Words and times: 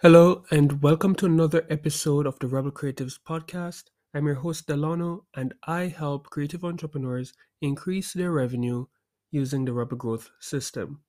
Hello, 0.00 0.42
and 0.50 0.82
welcome 0.82 1.14
to 1.16 1.26
another 1.26 1.66
episode 1.68 2.26
of 2.26 2.38
the 2.38 2.46
Rebel 2.46 2.70
Creatives 2.70 3.18
podcast. 3.28 3.90
I'm 4.14 4.24
your 4.24 4.36
host, 4.36 4.68
Delano, 4.68 5.26
and 5.34 5.52
I 5.66 5.88
help 5.88 6.30
creative 6.30 6.64
entrepreneurs 6.64 7.34
increase 7.60 8.14
their 8.14 8.32
revenue 8.32 8.86
using 9.30 9.66
the 9.66 9.74
Rebel 9.74 9.98
Growth 9.98 10.30
System. 10.40 11.02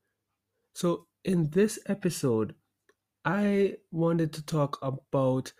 So, 0.75 1.07
in 1.23 1.51
this 1.51 1.79
episode, 1.85 2.55
I 3.23 3.75
wanted 3.89 4.33
to 4.33 4.45
talk 4.45 4.77
about 4.81 5.53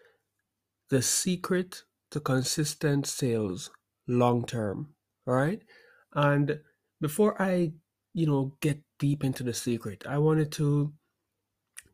the 0.89 1.01
secret 1.01 1.83
to 2.11 2.19
consistent 2.19 3.07
sales 3.07 3.71
long 4.05 4.45
term, 4.45 4.95
all 5.25 5.35
right? 5.35 5.61
And 6.13 6.59
before 6.99 7.41
I, 7.41 7.75
you 8.13 8.27
know, 8.27 8.55
get 8.61 8.81
deep 8.99 9.23
into 9.23 9.43
the 9.43 9.53
secret, 9.53 10.03
I 10.07 10.17
wanted 10.17 10.51
to 10.53 10.93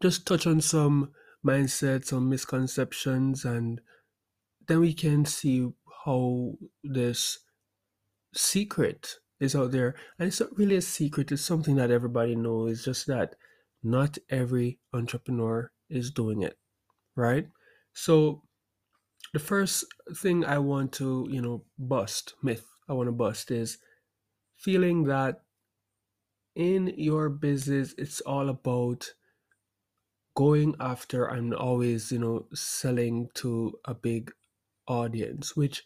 just 0.02 0.25
touch 0.25 0.48
on 0.48 0.61
some 0.61 1.11
mindsets, 1.45 2.05
some 2.05 2.30
misconceptions, 2.30 3.45
and 3.45 3.81
then 4.67 4.80
we 4.80 4.94
can 4.94 5.25
see 5.25 5.70
how 6.05 6.53
this 6.84 7.39
secret 8.34 9.16
is 9.39 9.55
out 9.55 9.71
there. 9.71 9.95
And 10.17 10.27
it's 10.27 10.39
not 10.39 10.58
really 10.58 10.75
a 10.75 10.81
secret, 10.81 11.31
it's 11.31 11.41
something 11.41 11.75
that 11.75 11.91
everybody 11.91 12.36
knows. 12.36 12.72
It's 12.72 12.86
just 12.86 13.08
that 13.08 13.36
not 13.83 14.17
every 14.30 14.80
entrepreneur 14.94 15.72
is 15.89 16.11
doing 16.11 16.41
it, 16.41 16.58
right? 17.16 17.47
So 17.94 18.44
the 19.33 19.39
first 19.39 19.86
thing 20.16 20.45
I 20.45 20.58
want 20.58 20.91
to, 20.94 21.27
you 21.30 21.41
know, 21.41 21.63
bust, 21.77 22.33
myth 22.41 22.66
I 22.88 22.94
want 22.94 23.08
to 23.08 23.13
bust 23.13 23.52
is 23.52 23.77
feeling 24.55 25.03
that 25.05 25.41
in 26.59 26.94
your 26.98 27.30
business 27.30 27.95
it's 27.98 28.20
all 28.22 28.49
about 28.49 29.13
going 30.36 30.76
after 30.80 31.25
and 31.25 31.53
always, 31.53 32.11
you 32.11 32.20
know, 32.20 32.45
selling 32.53 33.30
to 33.33 33.80
a 33.86 33.94
big 33.94 34.31
audience, 34.86 35.56
which 35.56 35.83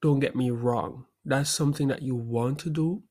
don't 0.00 0.20
get 0.20 0.36
me 0.36 0.50
wrong, 0.50 1.04
that's 1.24 1.50
something 1.50 1.88
that 1.88 2.00
you 2.00 2.14
want 2.14 2.60
to 2.60 2.70
do, 2.70 3.02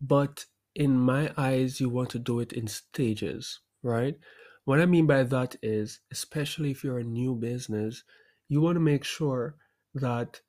but 0.00 0.46
in 0.74 0.96
my 0.96 1.30
eyes, 1.36 1.80
you 1.80 1.90
want 1.90 2.08
to 2.10 2.18
do 2.18 2.40
it 2.40 2.52
in 2.54 2.66
stages, 2.66 3.60
right? 3.82 4.18
What 4.64 4.80
I 4.80 4.86
mean 4.86 5.06
by 5.06 5.22
that 5.24 5.56
is, 5.62 6.00
especially 6.10 6.70
if 6.70 6.82
you're 6.82 6.98
a 6.98 7.04
new 7.04 7.34
business, 7.34 8.04
you 8.48 8.62
want 8.62 8.76
to 8.76 8.80
make 8.80 9.04
sure 9.04 9.56
that 9.94 10.40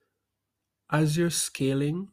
as 0.91 1.17
you're 1.17 1.29
scaling, 1.29 2.07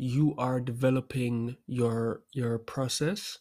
you 0.00 0.34
are 0.38 0.60
developing 0.60 1.56
your 1.66 2.22
your 2.32 2.58
process 2.58 3.38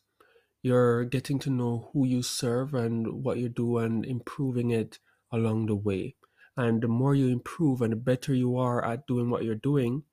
you're 0.62 1.06
getting 1.06 1.40
to 1.40 1.50
know 1.50 1.90
who 1.94 2.06
you 2.06 2.22
serve 2.22 2.74
and 2.74 3.24
what 3.24 3.38
you 3.38 3.50
do 3.50 3.78
and 3.78 4.06
improving 4.06 4.72
it 4.72 5.00
along 5.32 5.68
the 5.68 5.76
way. 5.76 6.16
And 6.58 6.82
the 6.82 6.88
more 6.88 7.16
you 7.16 7.30
improve 7.30 7.82
and 7.82 7.94
the 7.94 7.98
better 7.98 8.34
you 8.34 8.58
are 8.58 8.84
at 8.84 9.08
doing 9.08 9.30
what 9.30 9.46
you're 9.46 9.56
doing, 9.56 10.04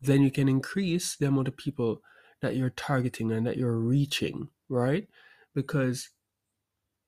then 0.00 0.22
you 0.22 0.30
can 0.30 0.48
increase 0.48 1.16
the 1.16 1.26
amount 1.26 1.48
of 1.48 1.56
people 1.56 2.02
that 2.40 2.54
you're 2.54 2.70
targeting 2.70 3.32
and 3.32 3.46
that 3.46 3.56
you're 3.56 3.78
reaching, 3.78 4.48
right? 4.68 5.08
Because 5.54 6.10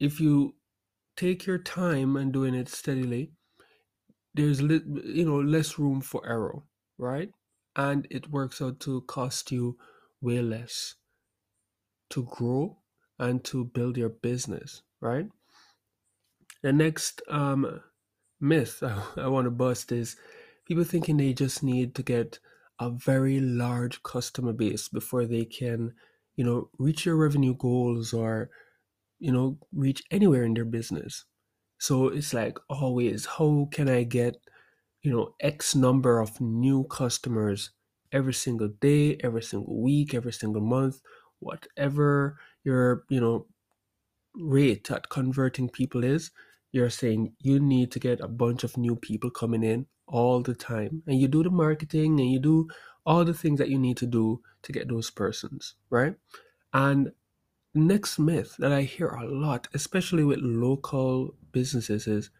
if 0.00 0.20
you 0.20 0.56
take 1.16 1.46
your 1.46 1.58
time 1.58 2.16
and 2.16 2.32
doing 2.32 2.54
it 2.54 2.68
steadily, 2.68 3.30
there's 4.34 4.60
you 4.60 5.24
know 5.24 5.40
less 5.40 5.78
room 5.78 6.00
for 6.00 6.26
error, 6.26 6.62
right? 6.98 7.30
And 7.74 8.06
it 8.10 8.30
works 8.30 8.60
out 8.60 8.80
to 8.80 9.00
cost 9.02 9.50
you 9.50 9.78
way 10.20 10.40
less 10.42 10.94
to 12.10 12.24
grow 12.24 12.78
and 13.18 13.42
to 13.44 13.64
build 13.64 13.96
your 13.96 14.10
business, 14.10 14.82
right? 15.00 15.26
The 16.62 16.72
next 16.72 17.22
um, 17.28 17.80
myth 18.40 18.82
I, 18.82 19.02
I 19.16 19.28
want 19.28 19.46
to 19.46 19.50
bust 19.50 19.92
is 19.92 20.16
people 20.66 20.84
thinking 20.84 21.16
they 21.16 21.32
just 21.32 21.62
need 21.62 21.94
to 21.94 22.02
get 22.02 22.38
a 22.78 22.90
very 22.90 23.40
large 23.40 24.02
customer 24.02 24.52
base 24.52 24.88
before 24.88 25.24
they 25.24 25.44
can, 25.44 25.94
you 26.36 26.44
know, 26.44 26.68
reach 26.78 27.06
your 27.06 27.16
revenue 27.16 27.54
goals 27.54 28.12
or, 28.12 28.50
you 29.18 29.32
know, 29.32 29.58
reach 29.72 30.02
anywhere 30.10 30.44
in 30.44 30.54
their 30.54 30.64
business. 30.64 31.24
So 31.78 32.08
it's 32.08 32.34
like 32.34 32.58
always, 32.68 33.26
how 33.26 33.68
can 33.72 33.88
I 33.88 34.04
get, 34.04 34.36
you 35.02 35.10
know, 35.12 35.34
X 35.40 35.74
number 35.74 36.20
of 36.20 36.40
new 36.40 36.84
customers 36.84 37.70
every 38.12 38.34
single 38.34 38.68
day, 38.68 39.16
every 39.22 39.42
single 39.42 39.80
week, 39.82 40.14
every 40.14 40.32
single 40.32 40.62
month? 40.62 41.00
whatever 41.42 42.38
your 42.64 43.04
you 43.08 43.20
know 43.20 43.46
rate 44.36 44.90
at 44.90 45.08
converting 45.08 45.68
people 45.68 46.04
is 46.04 46.30
you're 46.72 46.90
saying 46.90 47.32
you 47.40 47.60
need 47.60 47.90
to 47.92 47.98
get 47.98 48.20
a 48.20 48.28
bunch 48.28 48.64
of 48.64 48.76
new 48.76 48.96
people 48.96 49.30
coming 49.30 49.62
in 49.62 49.86
all 50.06 50.40
the 50.40 50.54
time 50.54 51.02
and 51.06 51.20
you 51.20 51.28
do 51.28 51.42
the 51.42 51.50
marketing 51.50 52.18
and 52.20 52.30
you 52.30 52.38
do 52.38 52.68
all 53.04 53.24
the 53.24 53.34
things 53.34 53.58
that 53.58 53.68
you 53.68 53.78
need 53.78 53.96
to 53.96 54.06
do 54.06 54.40
to 54.62 54.72
get 54.72 54.88
those 54.88 55.10
persons 55.10 55.74
right 55.90 56.14
and 56.72 57.12
next 57.74 58.18
myth 58.18 58.56
that 58.58 58.72
i 58.72 58.82
hear 58.82 59.08
a 59.08 59.26
lot 59.26 59.68
especially 59.74 60.24
with 60.24 60.40
local 60.40 61.34
businesses 61.52 62.06
is 62.06 62.30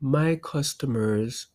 my 0.00 0.36
customers 0.36 1.48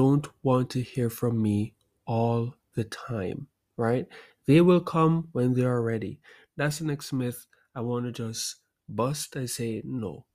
don't 0.00 0.28
want 0.42 0.70
to 0.70 0.82
hear 0.82 1.10
from 1.10 1.40
me 1.42 1.74
all 2.06 2.54
the 2.74 2.84
time 2.84 3.46
right 3.76 4.06
they 4.50 4.60
will 4.60 4.80
come 4.80 5.28
when 5.30 5.54
they 5.54 5.62
are 5.62 5.80
ready. 5.80 6.20
That's 6.56 6.80
the 6.80 6.84
next 6.84 7.12
myth 7.12 7.46
I 7.72 7.82
want 7.82 8.06
to 8.06 8.10
just 8.10 8.56
bust. 8.88 9.36
I 9.36 9.46
say, 9.46 9.80
no, 9.84 10.26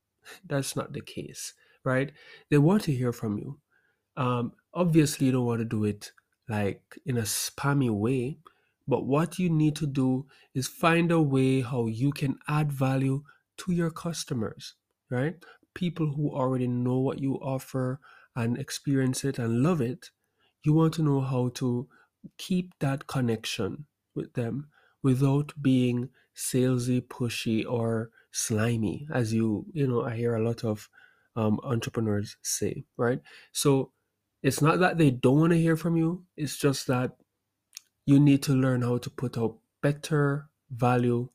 that's 0.45 0.73
not 0.73 0.93
the 0.93 1.01
case, 1.01 1.53
right? 1.83 2.13
They 2.49 2.57
want 2.57 2.83
to 2.83 2.93
hear 2.93 3.11
from 3.11 3.37
you. 3.37 3.59
Um, 4.15 4.53
obviously, 4.73 5.25
you 5.25 5.33
don't 5.33 5.45
want 5.45 5.59
to 5.59 5.65
do 5.65 5.83
it 5.83 6.13
like 6.47 6.81
in 7.05 7.17
a 7.17 7.23
spammy 7.23 7.89
way, 7.89 8.37
but 8.87 9.05
what 9.05 9.37
you 9.37 9.49
need 9.49 9.75
to 9.77 9.85
do 9.85 10.27
is 10.53 10.65
find 10.65 11.11
a 11.11 11.19
way 11.19 11.59
how 11.59 11.87
you 11.87 12.13
can 12.13 12.37
add 12.47 12.71
value 12.71 13.21
to 13.57 13.73
your 13.73 13.91
customers, 13.91 14.75
right? 15.09 15.35
People 15.73 16.13
who 16.13 16.31
already 16.31 16.67
know 16.67 16.99
what 16.99 17.19
you 17.19 17.35
offer 17.35 17.99
and 18.35 18.57
experience 18.57 19.23
it 19.23 19.39
and 19.39 19.63
love 19.63 19.81
it. 19.81 20.11
You 20.63 20.73
want 20.73 20.93
to 20.95 21.03
know 21.03 21.21
how 21.21 21.49
to 21.55 21.87
keep 22.37 22.73
that 22.79 23.07
connection 23.07 23.85
with 24.15 24.33
them 24.33 24.69
without 25.03 25.53
being 25.61 26.09
salesy, 26.35 27.01
pushy, 27.01 27.65
or 27.65 28.11
slimy, 28.31 29.07
as 29.13 29.33
you 29.33 29.65
you 29.73 29.87
know 29.87 30.03
I 30.03 30.15
hear 30.15 30.35
a 30.35 30.43
lot 30.43 30.63
of 30.63 30.89
um, 31.35 31.59
entrepreneurs 31.63 32.37
say, 32.41 32.85
right? 32.97 33.21
So 33.51 33.91
it's 34.41 34.61
not 34.61 34.79
that 34.79 34.97
they 34.97 35.11
don't 35.11 35.39
want 35.39 35.51
to 35.53 35.59
hear 35.59 35.77
from 35.77 35.95
you; 35.97 36.25
it's 36.35 36.57
just 36.57 36.87
that 36.87 37.15
you 38.05 38.19
need 38.19 38.43
to 38.43 38.53
learn 38.53 38.81
how 38.81 38.97
to 38.97 39.09
put 39.09 39.37
out 39.37 39.57
better 39.81 40.49
value 40.71 41.29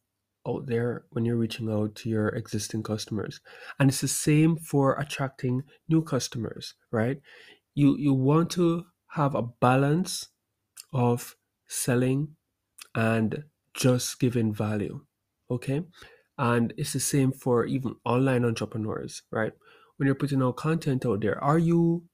out 0.48 0.66
there 0.66 1.04
when 1.10 1.24
you're 1.24 1.36
reaching 1.36 1.70
out 1.70 1.94
to 1.94 2.08
your 2.08 2.28
existing 2.28 2.82
customers 2.82 3.40
and 3.78 3.90
it's 3.90 4.00
the 4.00 4.08
same 4.08 4.56
for 4.56 4.98
attracting 4.98 5.62
new 5.88 6.02
customers 6.02 6.74
right 6.90 7.20
you 7.74 7.96
you 7.98 8.14
want 8.14 8.50
to 8.50 8.84
have 9.08 9.34
a 9.34 9.42
balance 9.42 10.28
of 10.92 11.36
selling 11.66 12.36
and 12.94 13.44
just 13.74 14.18
giving 14.18 14.52
value. 14.52 15.00
Okay. 15.50 15.82
And 16.38 16.72
it's 16.76 16.92
the 16.92 17.00
same 17.00 17.32
for 17.32 17.66
even 17.66 17.96
online 18.04 18.44
entrepreneurs, 18.44 19.22
right? 19.30 19.52
When 19.96 20.06
you're 20.06 20.14
putting 20.14 20.42
out 20.42 20.56
content 20.56 21.04
out 21.04 21.20
there, 21.20 21.42
are 21.42 21.58
you 21.58 22.04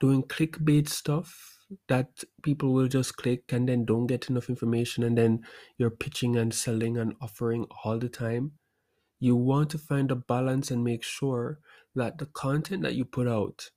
doing 0.00 0.22
clickbait 0.22 0.88
stuff 0.88 1.57
that 1.88 2.24
people 2.42 2.72
will 2.72 2.88
just 2.88 3.16
click 3.16 3.52
and 3.52 3.68
then 3.68 3.84
don't 3.84 4.06
get 4.06 4.30
enough 4.30 4.48
information 4.48 5.04
and 5.04 5.16
then 5.18 5.42
you're 5.76 5.90
pitching 5.90 6.36
and 6.36 6.54
selling 6.54 6.96
and 6.96 7.14
offering 7.20 7.66
all 7.84 7.98
the 7.98 8.08
time? 8.08 8.52
You 9.20 9.36
want 9.36 9.70
to 9.70 9.78
find 9.78 10.10
a 10.10 10.16
balance 10.16 10.70
and 10.70 10.84
make 10.84 11.02
sure 11.02 11.60
that 11.94 12.18
the 12.18 12.26
content 12.26 12.82
that 12.82 12.94
you 12.94 13.04
put 13.04 13.26
out 13.26 13.70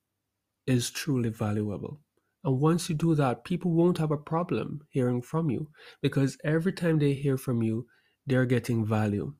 is 0.67 0.91
truly 0.91 1.29
valuable. 1.29 1.99
And 2.43 2.59
once 2.59 2.89
you 2.89 2.95
do 2.95 3.15
that, 3.15 3.43
people 3.43 3.71
won't 3.71 3.97
have 3.97 4.11
a 4.11 4.17
problem 4.17 4.81
hearing 4.89 5.21
from 5.21 5.49
you 5.49 5.69
because 6.01 6.37
every 6.43 6.73
time 6.73 6.99
they 6.99 7.13
hear 7.13 7.37
from 7.37 7.61
you, 7.61 7.87
they're 8.25 8.45
getting 8.45 8.85
value, 8.85 9.33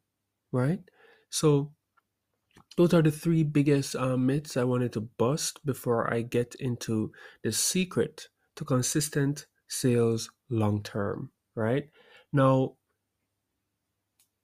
right? 0.51 0.79
So, 1.29 1.71
those 2.77 2.93
are 2.93 3.01
the 3.01 3.11
three 3.11 3.43
biggest 3.43 3.95
uh, 3.95 4.17
myths 4.17 4.55
I 4.55 4.63
wanted 4.63 4.93
to 4.93 5.01
bust 5.01 5.59
before 5.65 6.11
I 6.11 6.21
get 6.21 6.55
into 6.55 7.11
the 7.43 7.51
secret 7.51 8.29
to 8.61 8.65
consistent 8.65 9.47
sales 9.67 10.29
long 10.49 10.83
term, 10.83 11.31
right? 11.55 11.89
Now, 12.31 12.75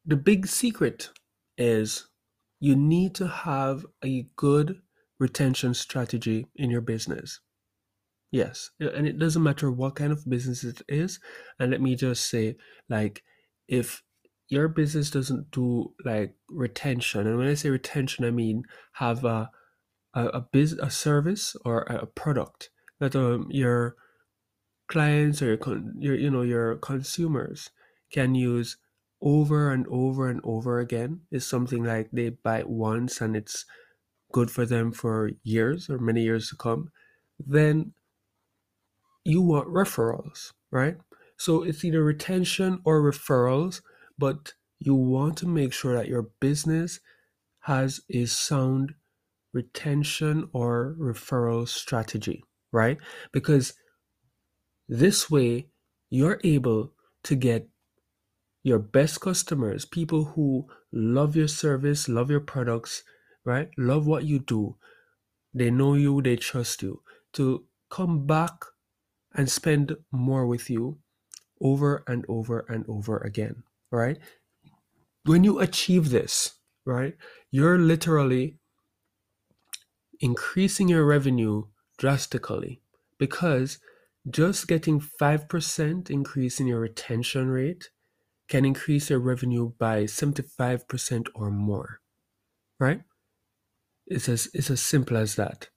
the 0.06 0.16
big 0.16 0.48
secret 0.48 1.10
is 1.58 2.08
you 2.60 2.76
need 2.76 3.14
to 3.16 3.28
have 3.28 3.86
a 4.04 4.28
good 4.36 4.82
retention 5.20 5.74
strategy 5.76 6.48
in 6.56 6.72
your 6.72 6.82
business. 6.82 7.40
Yes, 8.32 8.72
and 8.80 9.08
it 9.08 9.20
doesn't 9.20 9.44
matter 9.44 9.72
what 9.72 9.96
kind 9.96 10.12
of 10.12 10.28
business 10.28 10.64
it 10.64 10.82
is. 10.90 11.20
And 11.60 11.72
let 11.72 11.82
me 11.82 11.96
just 11.96 12.28
say, 12.28 12.56
like, 12.90 13.24
if 13.68 14.02
your 14.50 14.68
business 14.68 15.12
doesn't 15.12 15.52
do 15.52 15.94
like 16.04 16.34
retention, 16.50 17.28
and 17.28 17.38
when 17.38 17.48
I 17.48 17.54
say 17.54 17.70
retention, 17.70 18.26
I 18.26 18.32
mean 18.32 18.64
have 18.94 19.24
a 19.24 19.52
a, 20.14 20.26
a, 20.28 20.42
biz, 20.42 20.74
a 20.74 20.90
service 20.90 21.56
or 21.64 21.82
a 21.82 22.08
product 22.08 22.70
that 23.00 23.16
um, 23.16 23.48
your 23.50 23.96
clients 24.88 25.42
or 25.42 25.48
your, 25.48 25.58
con- 25.58 25.96
your 26.00 26.16
you 26.16 26.30
know 26.30 26.42
your 26.42 26.76
consumers 26.78 27.70
can 28.12 28.36
use 28.36 28.78
over 29.22 29.72
and 29.72 29.86
over 29.90 30.30
and 30.30 30.42
over 30.44 30.80
again 30.80 31.22
is 31.32 31.46
something 31.46 31.84
like 31.84 32.10
they 32.12 32.30
buy 32.30 32.60
it 32.60 32.70
once 32.70 33.20
and 33.20 33.36
it's 33.36 33.66
good 34.32 34.52
for 34.52 34.66
them 34.66 34.92
for 34.92 35.32
years 35.44 35.90
or 35.90 35.98
many 35.98 36.22
years 36.22 36.50
to 36.50 36.56
come 36.56 36.92
then 37.40 37.94
you 39.24 39.42
want 39.42 39.68
referrals 39.68 40.54
right? 40.72 40.98
So 41.38 41.64
it's 41.64 41.84
either 41.86 42.04
retention 42.04 42.82
or 42.84 43.02
referrals 43.02 43.82
but 44.18 44.54
you 44.80 44.96
want 44.96 45.38
to 45.40 45.48
make 45.48 45.74
sure 45.74 45.96
that 45.96 46.08
your 46.08 46.30
business 46.40 47.00
has 47.62 48.02
a 48.10 48.26
sound 48.26 48.94
retention 49.54 50.50
or 50.54 50.96
referral 51.00 51.68
strategy 51.68 52.44
right? 52.72 52.98
Because 53.32 53.74
this 54.88 55.30
way, 55.30 55.68
you're 56.10 56.40
able 56.44 56.94
to 57.24 57.36
get 57.36 57.68
your 58.64 58.80
best 58.80 59.22
customers, 59.22 59.86
people 59.86 60.26
who 60.26 60.68
love 60.92 61.36
your 61.36 61.48
service, 61.48 62.10
love 62.10 62.30
your 62.30 62.40
products, 62.42 63.04
right? 63.46 63.70
Love 63.78 64.08
what 64.08 64.26
you 64.26 64.40
do. 64.40 64.76
They 65.54 65.72
know 65.72 65.94
you, 65.94 66.22
they 66.22 66.36
trust 66.36 66.82
you 66.82 67.02
to 67.34 67.66
come 67.90 68.26
back 68.28 68.66
and 69.34 69.50
spend 69.50 69.96
more 70.12 70.46
with 70.46 70.70
you 70.70 71.00
over 71.62 72.04
and 72.08 72.26
over 72.28 72.66
and 72.70 72.86
over 72.88 73.18
again, 73.20 73.64
right? 73.92 74.18
When 75.24 75.44
you 75.44 75.60
achieve 75.60 76.10
this, 76.10 76.56
right, 76.86 77.16
you're 77.52 77.78
literally 77.78 78.58
increasing 80.20 80.90
your 80.90 81.06
revenue 81.06 81.64
drastically 81.98 82.82
because 83.18 83.80
just 84.30 84.68
getting 84.68 85.00
5% 85.00 86.10
increase 86.10 86.60
in 86.60 86.68
your 86.68 86.80
retention 86.80 87.50
rate 87.50 87.90
can 88.50 88.66
increase 88.66 89.10
your 89.10 89.20
revenue 89.20 89.72
by 89.78 90.04
75% 90.04 91.28
or 91.36 91.50
more, 91.50 92.00
right? 92.80 93.02
It's 94.06 94.30
as, 94.30 94.50
it's 94.54 94.70
as 94.70 94.82
simple 94.82 95.18
as 95.18 95.36
that. 95.36 95.70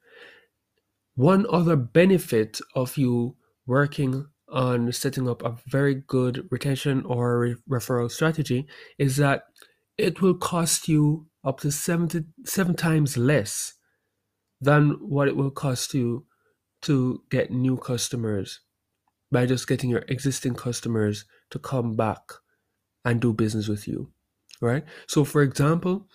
One 1.14 1.46
other 1.50 1.76
benefit 1.76 2.60
of 2.74 2.96
you 2.96 3.36
working 3.66 4.26
on 4.48 4.92
setting 4.92 5.28
up 5.28 5.42
a 5.42 5.56
very 5.66 5.94
good 5.94 6.48
retention 6.50 7.04
or 7.04 7.38
re- 7.38 7.56
referral 7.68 8.10
strategy 8.10 8.66
is 8.98 9.16
that 9.16 9.44
it 9.98 10.20
will 10.20 10.34
cost 10.34 10.88
you 10.88 11.26
up 11.44 11.60
to 11.60 11.70
70, 11.70 12.24
seven 12.44 12.74
times 12.74 13.16
less 13.16 13.74
than 14.60 14.90
what 15.00 15.28
it 15.28 15.36
will 15.36 15.50
cost 15.50 15.94
you 15.94 16.26
to 16.82 17.22
get 17.30 17.50
new 17.50 17.76
customers 17.76 18.60
by 19.30 19.46
just 19.46 19.68
getting 19.68 19.90
your 19.90 20.04
existing 20.08 20.54
customers 20.54 21.24
to 21.50 21.58
come 21.58 21.96
back 21.96 22.22
and 23.04 23.20
do 23.20 23.32
business 23.32 23.68
with 23.68 23.86
you 23.88 24.12
right? 24.60 24.84
So 25.06 25.24
for 25.24 25.42
example 25.42 26.06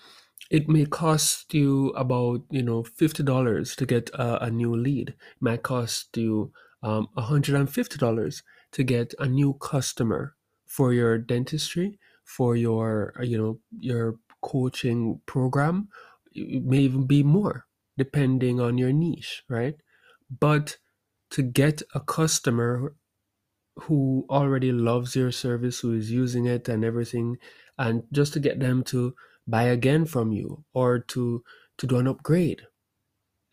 it 0.51 0.69
may 0.69 0.85
cost 0.85 1.53
you 1.53 1.89
about 1.89 2.41
you 2.51 2.61
know 2.61 2.83
$50 2.83 3.75
to 3.75 3.85
get 3.85 4.09
a, 4.13 4.45
a 4.45 4.51
new 4.51 4.75
lead. 4.75 5.09
It 5.09 5.15
might 5.39 5.63
cost 5.63 6.15
you 6.17 6.51
um, 6.83 7.07
$150 7.17 8.43
to 8.73 8.83
get 8.83 9.13
a 9.19 9.27
new 9.27 9.53
customer 9.53 10.35
for 10.67 10.93
your 10.93 11.17
dentistry 11.17 11.97
for 12.23 12.55
your 12.55 13.13
you 13.21 13.37
know 13.37 13.59
your 13.79 14.15
coaching 14.41 15.21
program. 15.25 15.89
It 16.33 16.63
may 16.63 16.79
even 16.79 17.07
be 17.07 17.23
more 17.23 17.65
depending 17.97 18.59
on 18.59 18.77
your 18.77 18.91
niche 18.91 19.43
right 19.49 19.75
but 20.39 20.77
to 21.31 21.41
get 21.43 21.81
a 21.93 21.99
customer 21.99 22.95
who 23.75 24.25
already 24.29 24.71
loves 24.71 25.15
your 25.15 25.31
service, 25.31 25.79
who 25.79 25.93
is 25.93 26.11
using 26.11 26.45
it 26.45 26.69
and 26.69 26.83
everything, 26.85 27.37
and 27.77 28.03
just 28.11 28.33
to 28.33 28.39
get 28.39 28.59
them 28.59 28.83
to 28.83 29.13
buy 29.47 29.63
again 29.63 30.05
from 30.05 30.31
you 30.31 30.63
or 30.73 30.99
to 30.99 31.43
to 31.77 31.87
do 31.87 31.97
an 31.97 32.07
upgrade, 32.07 32.61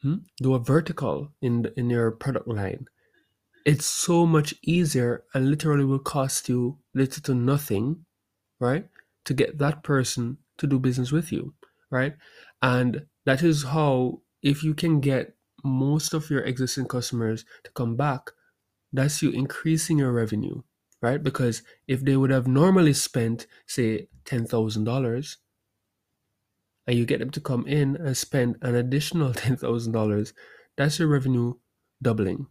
hmm? 0.03 0.19
do 0.39 0.55
a 0.55 0.59
vertical 0.59 1.33
in 1.41 1.71
in 1.77 1.91
your 1.91 2.11
product 2.13 2.47
line. 2.49 2.87
It's 3.65 3.87
so 3.87 4.27
much 4.27 4.55
easier 4.63 5.25
and 5.35 5.51
literally 5.51 5.85
will 5.85 6.01
cost 6.01 6.49
you 6.49 6.79
little 6.95 7.23
to 7.23 7.35
nothing, 7.35 8.05
right? 8.59 8.89
To 9.27 9.35
get 9.35 9.59
that 9.59 9.83
person 9.85 10.39
to 10.59 10.67
do 10.67 10.79
business 10.79 11.13
with 11.13 11.31
you, 11.33 11.55
right? 11.91 12.15
And 12.61 13.07
that 13.25 13.43
is 13.43 13.65
how 13.65 14.23
if 14.43 14.65
you 14.65 14.75
can 14.75 15.01
get 15.01 15.37
most 15.63 16.15
of 16.15 16.31
your 16.31 16.43
existing 16.43 16.87
customers 16.87 17.45
to 17.65 17.71
come 17.73 17.97
back, 17.97 18.31
that's 18.93 19.23
you 19.23 19.31
increasing 19.31 19.99
your 19.99 20.13
revenue, 20.13 20.63
right? 21.01 21.23
Because 21.23 21.63
if 21.89 22.05
they 22.05 22.17
would 22.17 22.31
have 22.31 22.47
normally 22.47 22.93
spent, 22.93 23.47
say, 23.67 24.09
$10,000, 24.25 25.37
and 26.87 26.99
you 26.99 27.07
get 27.07 27.21
them 27.21 27.31
to 27.31 27.41
come 27.41 27.67
in 27.67 27.97
and 27.97 28.17
spend 28.17 28.57
an 28.63 28.75
additional 28.75 29.33
$10,000, 29.33 30.33
that's 30.77 30.99
your 30.99 31.09
revenue 31.09 31.55
doubling, 32.03 32.47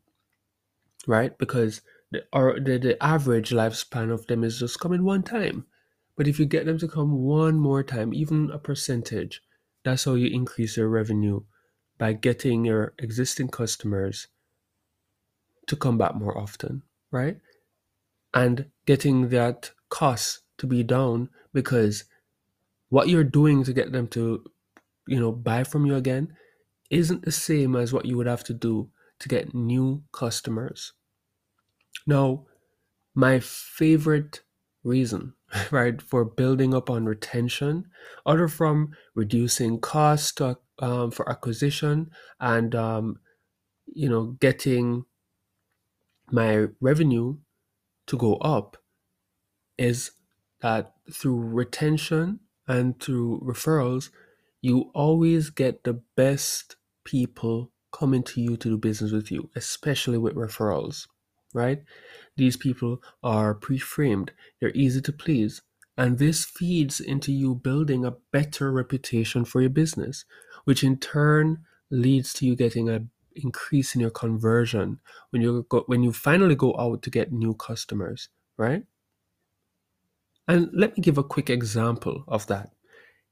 right? 1.08 1.38
Because 1.38 1.82
the, 2.12 2.24
or 2.34 2.60
the, 2.60 2.78
the 2.78 3.04
average 3.04 3.52
lifespan 3.52 4.12
of 4.12 4.28
them 4.28 4.44
is 4.44 4.60
just 4.60 4.80
coming 4.80 5.04
one 5.04 5.24
time. 5.24 5.66
But 6.18 6.28
if 6.28 6.40
you 6.40 6.46
get 6.46 6.66
them 6.66 6.78
to 6.80 6.88
come 6.88 7.24
one 7.24 7.60
more 7.60 7.84
time, 7.84 8.14
even 8.14 8.52
a 8.52 8.60
percentage, 8.60 9.42
that's 9.84 10.04
how 10.04 10.14
you 10.14 10.28
increase 10.28 10.78
your 10.78 10.90
revenue 10.90 11.42
by 12.02 12.14
getting 12.14 12.66
your 12.66 12.96
existing 12.98 13.48
customers 13.48 14.26
to 15.68 15.76
come 15.76 16.00
back 16.00 16.16
more 16.16 16.36
often, 16.36 16.82
right? 17.12 17.38
And 18.34 18.66
getting 18.88 19.30
that 19.30 19.70
cost 19.90 20.40
to 20.58 20.66
be 20.66 20.82
down 20.82 21.30
because 21.54 22.06
what 22.90 23.08
you're 23.08 23.24
doing 23.24 23.64
to 23.66 23.72
get 23.72 23.92
them 23.92 24.08
to, 24.08 24.44
you 25.08 25.20
know, 25.20 25.32
buy 25.32 25.64
from 25.64 25.86
you 25.86 25.94
again 25.94 26.36
isn't 26.90 27.24
the 27.24 27.32
same 27.32 27.76
as 27.76 27.94
what 27.94 28.08
you 28.08 28.18
would 28.18 28.26
have 28.26 28.44
to 28.46 28.54
do 28.56 28.90
to 29.20 29.30
get 29.30 29.54
new 29.54 30.02
customers. 30.12 30.94
Now, 32.08 32.48
my 33.14 33.40
favorite 33.40 34.42
reason, 34.84 35.36
right, 35.72 36.02
for 36.02 36.26
building 36.26 36.74
up 36.74 36.90
on 36.90 37.06
retention, 37.06 37.88
other 38.26 38.48
from 38.48 38.92
reducing 39.16 39.80
cost 39.80 40.42
um, 40.80 41.12
for 41.12 41.30
acquisition 41.30 42.10
and 42.40 42.74
um, 42.76 43.20
you 43.94 44.10
know 44.10 44.38
getting 44.40 45.06
my 46.32 46.68
revenue 46.80 47.38
to 48.08 48.18
go 48.18 48.36
up 48.38 48.78
is 49.78 50.12
that 50.62 50.94
through 51.12 51.40
retention 51.40 52.40
and 52.68 53.00
through 53.00 53.40
referrals 53.42 54.10
you 54.62 54.92
always 54.94 55.50
get 55.50 55.84
the 55.84 56.02
best 56.16 56.76
people 57.04 57.72
coming 57.92 58.24
to 58.24 58.40
you 58.40 58.56
to 58.56 58.70
do 58.70 58.78
business 58.78 59.12
with 59.12 59.32
you 59.32 59.50
especially 59.56 60.18
with 60.18 60.36
referrals 60.36 61.08
right? 61.54 61.84
These 62.38 62.58
people 62.58 63.02
are 63.24 63.54
pre-framed. 63.54 64.32
They're 64.60 64.72
easy 64.76 65.02
to 65.02 65.14
please. 65.14 65.62
And 65.98 66.18
this 66.18 66.46
feeds 66.46 67.00
into 67.00 67.32
you 67.32 67.56
building 67.56 68.06
a 68.06 68.16
better 68.32 68.72
reputation 68.72 69.46
for 69.46 69.62
your 69.62 69.70
business 69.70 70.26
which 70.66 70.84
in 70.84 70.98
turn 70.98 71.66
leads 71.90 72.34
to 72.34 72.46
you 72.46 72.56
getting 72.56 72.90
an 72.90 73.10
increase 73.36 73.96
in 73.96 74.02
your 74.02 74.10
conversion 74.10 75.00
when 75.32 75.42
you 75.42 75.66
go 75.70 75.84
when 75.88 76.04
you 76.04 76.12
finally 76.12 76.56
go 76.56 76.76
out 76.78 77.02
to 77.02 77.10
get 77.10 77.32
new 77.32 77.54
customers 77.54 78.30
right? 78.58 78.84
And 80.48 80.70
let 80.74 80.98
me 80.98 81.02
give 81.02 81.18
a 81.18 81.24
quick 81.24 81.50
example 81.50 82.24
of 82.28 82.48
that. 82.48 82.72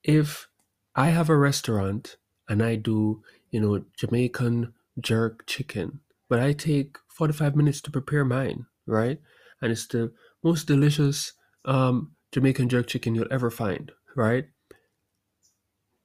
If 0.04 0.48
i 0.96 1.10
have 1.10 1.30
a 1.30 1.38
restaurant 1.38 2.18
and 2.50 2.64
i 2.64 2.76
do 2.76 3.24
you 3.52 3.60
know 3.60 3.84
jamaican 3.98 4.74
jerk 5.00 5.46
chicken 5.46 6.00
but 6.30 6.40
i 6.40 6.54
take 6.54 6.98
45 7.10 7.56
minutes 7.56 7.82
to 7.82 7.92
prepare 7.92 8.24
mine 8.24 8.66
right 8.86 9.20
and 9.62 9.72
it's 9.72 9.88
the 9.88 10.12
most 10.44 10.68
delicious 10.68 11.34
um, 11.66 12.12
jamaican 12.32 12.70
jerk 12.70 12.88
chicken 12.88 13.16
you'll 13.16 13.32
ever 13.32 13.50
find 13.50 13.92
right 14.16 14.46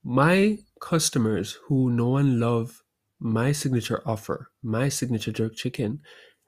my 0.05 0.59
customers 0.81 1.59
who 1.67 1.91
know 1.91 2.19
and 2.19 2.39
love 2.39 2.83
my 3.19 3.53
signature 3.53 4.03
offer, 4.05 4.51
my 4.63 4.89
signature 4.91 5.33
jerk 5.33 5.55
chicken, 5.57 6.01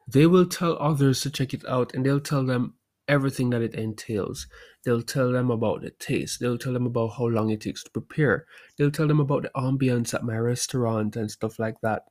they 0.06 0.26
will 0.26 0.46
tell 0.46 0.76
others 0.78 1.22
to 1.22 1.30
check 1.30 1.54
it 1.54 1.64
out 1.66 1.94
and 1.94 2.04
they'll 2.04 2.20
tell 2.20 2.44
them 2.44 2.74
everything 3.08 3.50
that 3.50 3.62
it 3.62 3.74
entails. 3.74 4.46
They'll 4.84 5.02
tell 5.02 5.32
them 5.32 5.50
about 5.50 5.80
the 5.80 5.90
taste. 5.90 6.38
They'll 6.38 6.58
tell 6.58 6.74
them 6.74 6.86
about 6.86 7.14
how 7.16 7.26
long 7.26 7.50
it 7.50 7.62
takes 7.62 7.82
to 7.84 7.90
prepare. 7.90 8.46
They'll 8.76 8.90
tell 8.90 9.08
them 9.08 9.20
about 9.20 9.44
the 9.44 9.50
ambience 9.56 10.12
at 10.12 10.22
my 10.22 10.36
restaurant 10.36 11.16
and 11.16 11.30
stuff 11.30 11.58
like 11.58 11.80
that. 11.82 12.02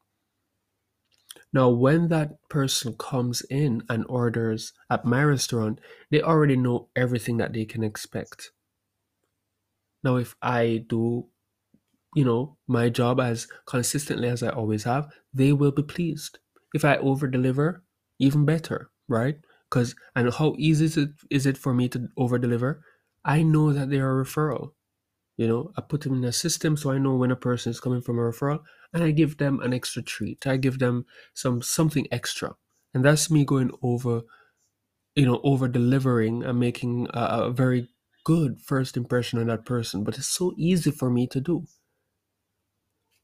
Now, 1.55 1.69
when 1.69 2.09
that 2.09 2.31
person 2.49 2.95
comes 2.99 3.41
in 3.43 3.83
and 3.87 4.05
orders 4.09 4.73
at 4.89 5.05
my 5.05 5.23
restaurant, 5.23 5.79
they 6.11 6.21
already 6.21 6.57
know 6.57 6.89
everything 6.97 7.37
that 7.37 7.53
they 7.53 7.63
can 7.63 7.81
expect. 7.81 8.51
Now, 10.03 10.17
if 10.17 10.35
I 10.41 10.83
do, 10.89 11.29
you 12.13 12.25
know, 12.25 12.57
my 12.67 12.89
job 12.89 13.21
as 13.21 13.47
consistently 13.67 14.27
as 14.27 14.43
I 14.43 14.49
always 14.49 14.83
have, 14.83 15.07
they 15.33 15.53
will 15.53 15.71
be 15.71 15.83
pleased. 15.83 16.39
If 16.73 16.83
I 16.83 16.97
over 16.97 17.25
deliver, 17.25 17.85
even 18.19 18.43
better, 18.43 18.91
right? 19.07 19.37
Because 19.69 19.95
and 20.13 20.33
how 20.33 20.55
easy 20.57 20.83
is 20.83 20.97
it 20.97 21.11
is 21.29 21.45
it 21.45 21.57
for 21.57 21.73
me 21.73 21.87
to 21.87 22.09
over 22.17 22.37
deliver? 22.37 22.83
I 23.23 23.43
know 23.43 23.71
that 23.71 23.89
they 23.89 23.99
are 23.99 24.19
a 24.19 24.25
referral. 24.25 24.71
You 25.37 25.47
know, 25.47 25.71
I 25.77 25.81
put 25.81 26.01
them 26.01 26.15
in 26.15 26.25
a 26.25 26.33
system 26.33 26.75
so 26.75 26.91
I 26.91 26.97
know 26.97 27.15
when 27.15 27.31
a 27.31 27.37
person 27.37 27.69
is 27.69 27.79
coming 27.79 28.01
from 28.01 28.19
a 28.19 28.23
referral 28.23 28.59
and 28.95 29.03
I 29.03 29.11
give 29.11 29.37
them 29.37 29.59
an 29.59 29.73
extra 29.73 30.01
treat. 30.01 30.47
I 30.47 30.55
give 30.55 30.79
them 30.79 31.05
some 31.33 31.61
something 31.61 32.07
extra. 32.11 32.55
And 32.93 33.03
that's 33.03 33.29
me 33.29 33.43
going 33.43 33.71
over, 33.83 34.21
you 35.15 35.25
know, 35.25 35.41
over 35.43 35.67
delivering 35.67 36.43
and 36.43 36.57
making 36.57 37.09
a, 37.13 37.43
a 37.43 37.51
very 37.51 37.89
good 38.23 38.61
first 38.61 38.95
impression 38.95 39.37
on 39.37 39.47
that 39.47 39.65
person. 39.65 40.05
But 40.05 40.17
it's 40.17 40.27
so 40.27 40.53
easy 40.57 40.91
for 40.91 41.09
me 41.09 41.27
to 41.27 41.41
do. 41.41 41.65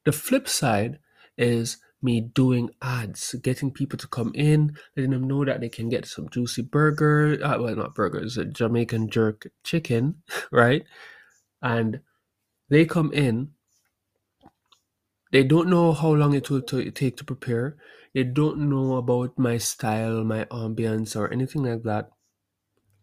The 0.03 0.11
flip 0.11 0.49
side 0.49 0.99
is 1.37 1.77
me 2.01 2.19
doing 2.19 2.71
ads, 2.81 3.33
getting 3.41 3.71
people 3.71 3.97
to 3.99 4.07
come 4.07 4.33
in, 4.35 4.75
letting 4.97 5.11
them 5.11 5.27
know 5.27 5.45
that 5.45 5.61
they 5.61 5.69
can 5.69 5.87
get 5.87 6.05
some 6.05 6.27
juicy 6.27 6.63
burger, 6.63 7.39
uh, 7.41 7.57
well, 7.61 7.75
not 7.77 7.95
burgers, 7.95 8.37
a 8.37 8.43
Jamaican 8.43 9.09
jerk 9.09 9.47
chicken, 9.63 10.23
right? 10.51 10.83
And 11.61 12.01
they 12.69 12.85
come 12.85 13.13
in, 13.13 13.51
they 15.31 15.43
don't 15.43 15.69
know 15.69 15.93
how 15.93 16.11
long 16.13 16.33
it 16.33 16.50
will 16.50 16.61
to, 16.61 16.91
take 16.91 17.17
to 17.17 17.23
prepare, 17.23 17.77
they 18.13 18.23
don't 18.23 18.69
know 18.69 18.95
about 18.95 19.39
my 19.39 19.57
style, 19.57 20.23
my 20.23 20.45
ambience, 20.45 21.15
or 21.15 21.31
anything 21.31 21.63
like 21.63 21.83
that. 21.83 22.09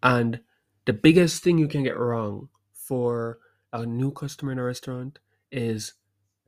And 0.02 0.40
the 0.84 0.92
biggest 0.92 1.42
thing 1.42 1.58
you 1.58 1.68
can 1.68 1.82
get 1.82 1.98
wrong 1.98 2.48
for 2.72 3.38
a 3.72 3.84
new 3.84 4.10
customer 4.10 4.52
in 4.52 4.58
a 4.58 4.64
restaurant 4.64 5.18
is 5.50 5.94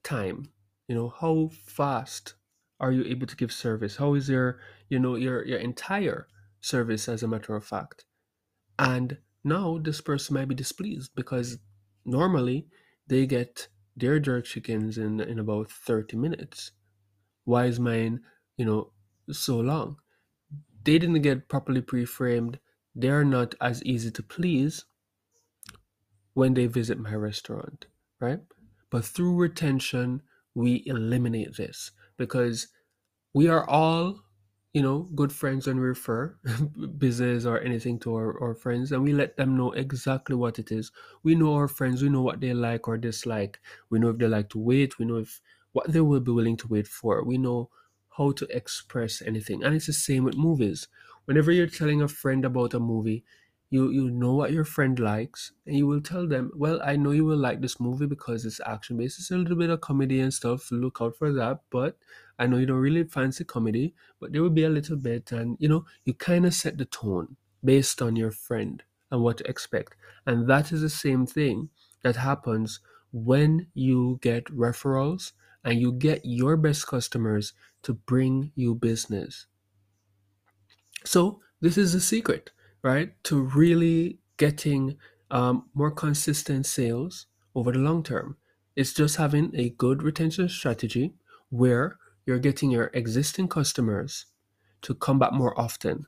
time. 0.02 0.50
You 0.88 0.94
know, 0.94 1.14
how 1.20 1.50
fast 1.66 2.34
are 2.78 2.92
you 2.92 3.04
able 3.04 3.26
to 3.26 3.37
give 3.37 3.52
service? 3.52 3.96
How 3.96 4.14
is 4.14 4.28
your, 4.28 4.58
you 4.88 4.99
know, 4.99 5.16
your 5.16 5.44
your 5.46 5.58
entire 5.58 6.26
service 6.60 7.08
as 7.08 7.22
a 7.22 7.28
matter 7.28 7.54
of 7.54 7.64
fact? 7.64 8.04
And 8.78 9.18
now 9.44 9.78
this 9.78 10.00
person 10.00 10.34
might 10.34 10.49
be 10.49 10.54
displeased 10.54 11.12
because 11.14 11.58
normally 12.04 12.66
they 13.06 13.26
get 13.26 13.68
their 14.00 14.19
jerk 14.19 14.45
chickens 14.47 14.99
in 14.99 15.21
in 15.21 15.38
about 15.38 15.71
30 15.71 16.16
minutes. 16.16 16.73
Why 17.45 17.66
is 17.66 17.80
mine, 17.80 18.21
you 18.57 18.64
know, 18.64 18.92
so 19.30 19.59
long? 19.61 19.97
They 20.85 20.99
didn't 20.99 21.23
get 21.23 21.49
properly 21.49 21.83
pre-framed. 21.83 22.59
They're 22.95 23.25
not 23.25 23.54
as 23.61 23.83
easy 23.85 24.11
to 24.12 24.23
please 24.23 24.87
when 26.35 26.54
they 26.54 26.66
visit 26.66 26.99
my 26.99 27.14
restaurant, 27.14 27.87
right? 28.21 28.40
But 28.90 29.04
through 29.04 29.37
retention, 29.37 30.23
we 30.54 30.83
eliminate 30.87 31.57
this 31.57 31.92
because 32.16 32.69
we 33.35 33.49
are 33.49 33.69
all 33.69 34.23
you 34.72 34.82
know 34.82 35.08
good 35.14 35.32
friends 35.32 35.66
we 35.66 35.72
refer 35.72 36.36
business 36.98 37.44
or 37.44 37.60
anything 37.60 37.98
to 37.98 38.14
our, 38.14 38.40
our 38.40 38.54
friends 38.54 38.92
and 38.92 39.02
we 39.02 39.12
let 39.12 39.36
them 39.36 39.56
know 39.56 39.72
exactly 39.72 40.36
what 40.36 40.58
it 40.58 40.70
is. 40.70 40.92
We 41.22 41.34
know 41.34 41.54
our 41.54 41.68
friends 41.68 42.02
we 42.02 42.08
know 42.08 42.22
what 42.22 42.40
they 42.40 42.54
like 42.54 42.86
or 42.86 42.96
dislike. 42.96 43.58
We 43.90 43.98
know 43.98 44.10
if 44.10 44.18
they 44.18 44.28
like 44.28 44.48
to 44.50 44.58
wait 44.58 44.98
we 44.98 45.06
know 45.06 45.16
if 45.16 45.40
what 45.72 45.92
they 45.92 46.00
will 46.00 46.20
be 46.20 46.32
willing 46.32 46.56
to 46.58 46.68
wait 46.68 46.86
for. 46.86 47.24
We 47.24 47.38
know 47.38 47.70
how 48.16 48.32
to 48.32 48.46
express 48.56 49.22
anything 49.22 49.64
and 49.64 49.74
it's 49.74 49.86
the 49.86 49.92
same 49.92 50.24
with 50.24 50.36
movies. 50.36 50.86
Whenever 51.24 51.50
you're 51.52 51.66
telling 51.66 52.02
a 52.02 52.08
friend 52.08 52.44
about 52.44 52.74
a 52.74 52.80
movie 52.80 53.24
you 53.72 53.90
you 53.90 54.10
know 54.10 54.34
what 54.34 54.52
your 54.52 54.64
friend 54.64 54.98
likes 54.98 55.52
and 55.64 55.76
you 55.76 55.86
will 55.86 56.00
tell 56.00 56.26
them 56.26 56.50
well 56.56 56.80
i 56.82 56.96
know 56.96 57.12
you 57.12 57.24
will 57.24 57.36
like 57.36 57.60
this 57.60 57.78
movie 57.78 58.06
because 58.06 58.44
it's 58.44 58.60
action 58.66 58.96
based 58.96 59.18
it's 59.20 59.30
a 59.30 59.36
little 59.36 59.56
bit 59.56 59.70
of 59.70 59.80
comedy 59.80 60.18
and 60.20 60.34
stuff. 60.34 60.70
Look 60.72 60.98
out 61.00 61.16
for 61.16 61.32
that 61.34 61.60
but 61.70 61.96
i 62.40 62.47
know 62.47 62.56
you 62.59 62.66
don't 62.66 62.78
really 62.78 63.04
fancy 63.04 63.44
comedy 63.44 63.94
but 64.18 64.32
there 64.32 64.42
will 64.42 64.50
be 64.50 64.64
a 64.64 64.70
little 64.70 64.97
bit 64.97 65.30
and 65.32 65.56
you 65.61 65.68
know 65.68 65.85
you 66.04 66.14
kind 66.14 66.44
of 66.44 66.54
set 66.54 66.76
the 66.78 66.85
tone 66.85 67.37
based 67.64 68.00
on 68.02 68.16
your 68.16 68.30
friend 68.30 68.82
and 69.11 69.23
what 69.23 69.38
to 69.38 69.49
expect. 69.49 69.94
And 70.26 70.49
that 70.49 70.73
is 70.73 70.80
the 70.80 70.88
same 70.90 71.26
thing 71.26 71.70
that 72.02 72.16
happens 72.16 72.80
when 73.12 73.66
you 73.75 74.18
get 74.23 74.44
referrals 74.47 75.32
and 75.64 75.78
you 75.80 75.92
get 75.92 76.20
your 76.25 76.56
best 76.56 76.87
customers 76.87 77.52
to 77.82 77.92
bring 77.94 78.52
you 78.54 78.75
business. 78.75 79.47
So 81.04 81.40
this 81.61 81.76
is 81.76 81.92
the 81.92 82.00
secret 82.00 82.50
right, 82.82 83.12
to 83.25 83.42
really 83.42 84.20
getting 84.38 84.97
um, 85.30 85.68
more 85.75 85.90
consistent 85.90 86.64
sales 86.64 87.26
over 87.54 87.73
the 87.73 87.78
long 87.78 88.02
term. 88.02 88.38
It's 88.75 88.94
just 88.94 89.16
having 89.16 89.50
a 89.54 89.68
good 89.68 90.02
retention 90.02 90.49
strategy 90.49 91.12
where 91.50 91.99
you're 92.30 92.38
getting 92.38 92.70
your 92.70 92.92
existing 92.94 93.49
customers 93.49 94.26
to 94.82 94.94
come 94.94 95.18
back 95.18 95.32
more 95.32 95.58
often 95.58 96.06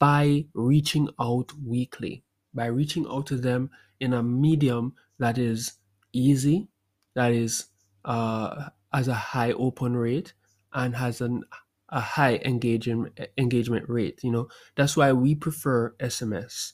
by 0.00 0.44
reaching 0.52 1.08
out 1.20 1.52
weekly, 1.64 2.24
by 2.52 2.66
reaching 2.66 3.06
out 3.08 3.26
to 3.28 3.36
them 3.36 3.70
in 4.00 4.12
a 4.12 4.20
medium 4.20 4.94
that 5.20 5.38
is 5.38 5.74
easy, 6.12 6.66
that 7.14 7.30
is 7.30 7.66
uh, 8.04 8.70
has 8.92 9.06
a 9.06 9.14
high 9.14 9.52
open 9.52 9.96
rate, 9.96 10.32
and 10.72 10.96
has 10.96 11.20
an 11.20 11.44
a 11.88 12.00
high 12.00 12.40
engagement 12.44 13.20
engagement 13.38 13.88
rate. 13.88 14.18
You 14.24 14.32
know, 14.32 14.48
that's 14.74 14.96
why 14.96 15.12
we 15.12 15.36
prefer 15.36 15.94
SMS. 16.00 16.72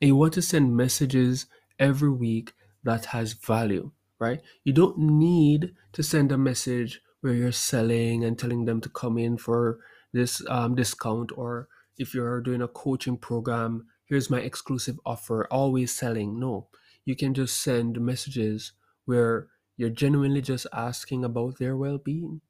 And 0.00 0.08
you 0.08 0.16
want 0.16 0.32
to 0.32 0.42
send 0.42 0.74
messages 0.74 1.44
every 1.78 2.10
week 2.10 2.54
that 2.82 3.04
has 3.06 3.34
value, 3.34 3.90
right? 4.18 4.40
You 4.64 4.72
don't 4.72 4.96
need 4.96 5.74
to 5.92 6.02
send 6.02 6.32
a 6.32 6.38
message 6.38 7.02
where 7.20 7.34
you're 7.34 7.52
selling 7.52 8.24
and 8.24 8.38
telling 8.38 8.64
them 8.64 8.80
to 8.80 8.88
come 8.88 9.18
in 9.18 9.36
for 9.38 9.78
this 10.12 10.42
um, 10.48 10.74
discount, 10.74 11.32
or 11.36 11.68
if 11.98 12.14
you're 12.14 12.40
doing 12.40 12.62
a 12.62 12.68
coaching 12.68 13.16
program, 13.16 13.86
here's 14.04 14.30
my 14.30 14.40
exclusive 14.40 14.98
offer, 15.04 15.46
always 15.50 15.92
selling. 15.92 16.38
No, 16.38 16.68
you 17.04 17.16
can 17.16 17.34
just 17.34 17.60
send 17.60 18.00
messages 18.00 18.72
where 19.04 19.48
you're 19.76 19.90
genuinely 19.90 20.40
just 20.40 20.66
asking 20.72 21.24
about 21.24 21.58
their 21.58 21.76
well 21.76 21.98
being 21.98 22.40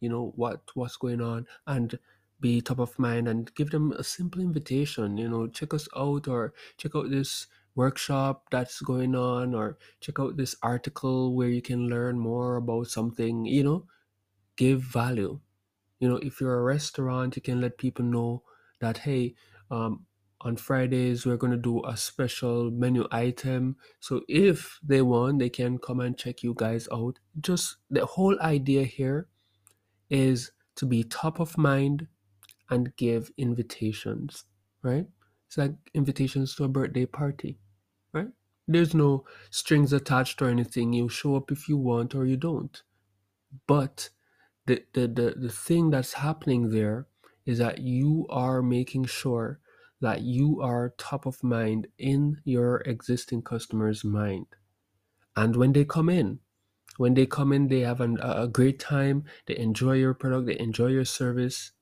you 0.00 0.08
know 0.08 0.32
what 0.36 0.60
what's 0.74 0.96
going 0.96 1.20
on 1.20 1.46
and 1.66 1.98
be 2.40 2.60
top 2.60 2.78
of 2.78 2.98
mind 2.98 3.28
and 3.28 3.54
give 3.54 3.70
them 3.70 3.92
a 3.92 4.04
simple 4.04 4.40
invitation 4.40 5.16
you 5.16 5.28
know 5.28 5.46
check 5.46 5.72
us 5.72 5.88
out 5.96 6.28
or 6.28 6.52
check 6.76 6.94
out 6.94 7.10
this 7.10 7.46
workshop 7.74 8.44
that's 8.50 8.80
going 8.80 9.14
on 9.14 9.54
or 9.54 9.78
check 10.00 10.18
out 10.18 10.36
this 10.36 10.54
article 10.62 11.34
where 11.34 11.48
you 11.48 11.62
can 11.62 11.88
learn 11.88 12.18
more 12.18 12.56
about 12.56 12.86
something 12.86 13.44
you 13.44 13.64
know 13.64 13.86
give 14.56 14.80
value 14.80 15.38
you 16.00 16.08
know 16.08 16.16
if 16.16 16.40
you're 16.40 16.58
a 16.58 16.62
restaurant 16.62 17.36
you 17.36 17.42
can 17.42 17.60
let 17.60 17.78
people 17.78 18.04
know 18.04 18.42
that 18.80 18.98
hey 18.98 19.34
um, 19.70 20.04
on 20.42 20.56
fridays 20.56 21.24
we're 21.24 21.36
going 21.36 21.50
to 21.50 21.56
do 21.56 21.82
a 21.86 21.96
special 21.96 22.70
menu 22.70 23.06
item 23.10 23.76
so 24.00 24.20
if 24.28 24.78
they 24.82 25.02
want 25.02 25.38
they 25.38 25.48
can 25.48 25.78
come 25.78 26.00
and 26.00 26.18
check 26.18 26.42
you 26.42 26.54
guys 26.56 26.88
out 26.92 27.18
just 27.40 27.76
the 27.90 28.04
whole 28.04 28.38
idea 28.40 28.84
here 28.84 29.28
is 30.10 30.52
to 30.76 30.86
be 30.86 31.02
top 31.02 31.40
of 31.40 31.58
mind 31.58 32.06
and 32.70 32.94
give 32.96 33.30
invitations, 33.38 34.44
right? 34.82 35.06
It's 35.46 35.58
like 35.58 35.72
invitations 35.94 36.54
to 36.56 36.64
a 36.64 36.68
birthday 36.68 37.06
party, 37.06 37.58
right? 38.12 38.28
There's 38.68 38.94
no 38.94 39.24
strings 39.50 39.92
attached 39.92 40.42
or 40.42 40.48
anything. 40.48 40.92
You 40.92 41.08
show 41.08 41.36
up 41.36 41.52
if 41.52 41.68
you 41.68 41.76
want 41.76 42.14
or 42.14 42.26
you 42.26 42.36
don't. 42.36 42.82
But 43.66 44.10
the, 44.66 44.82
the, 44.92 45.06
the, 45.06 45.34
the 45.36 45.48
thing 45.48 45.90
that's 45.90 46.14
happening 46.14 46.70
there 46.70 47.06
is 47.44 47.58
that 47.58 47.78
you 47.78 48.26
are 48.30 48.62
making 48.62 49.04
sure 49.06 49.60
that 50.00 50.22
you 50.22 50.60
are 50.60 50.94
top 50.98 51.26
of 51.26 51.42
mind 51.42 51.86
in 51.98 52.40
your 52.44 52.78
existing 52.82 53.42
customer's 53.42 54.04
mind. 54.04 54.46
And 55.36 55.56
when 55.56 55.72
they 55.72 55.84
come 55.84 56.08
in, 56.08 56.40
when 56.96 57.14
they 57.14 57.26
come 57.26 57.52
in, 57.52 57.68
they 57.68 57.80
have 57.80 58.00
an, 58.00 58.18
a 58.22 58.48
great 58.48 58.78
time. 58.78 59.24
They 59.46 59.56
enjoy 59.58 59.92
your 59.92 60.14
product. 60.14 60.46
They 60.46 60.58
enjoy 60.58 60.88
your 60.88 61.04
service. 61.04 61.72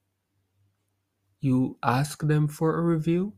You 1.40 1.78
ask 1.82 2.22
them 2.22 2.48
for 2.48 2.76
a 2.76 2.82
review. 2.82 3.34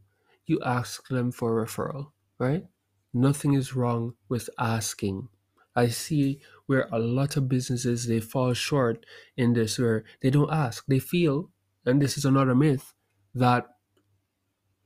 You 0.46 0.60
ask 0.64 1.08
them 1.08 1.32
for 1.32 1.60
a 1.60 1.66
referral, 1.66 2.12
right? 2.38 2.64
Nothing 3.12 3.54
is 3.54 3.74
wrong 3.74 4.14
with 4.28 4.48
asking. 4.58 5.28
I 5.76 5.88
see 5.88 6.40
where 6.66 6.88
a 6.90 6.98
lot 6.98 7.36
of 7.36 7.48
businesses 7.48 8.06
they 8.06 8.20
fall 8.20 8.54
short 8.54 9.06
in 9.36 9.52
this 9.52 9.78
where 9.78 10.04
they 10.22 10.30
don't 10.30 10.52
ask. 10.52 10.86
They 10.86 10.98
feel, 10.98 11.50
and 11.84 12.02
this 12.02 12.18
is 12.18 12.24
another 12.24 12.54
myth, 12.54 12.94
that 13.34 13.68